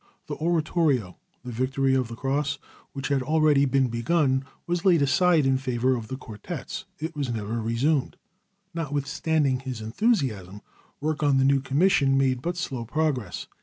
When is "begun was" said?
3.87-4.83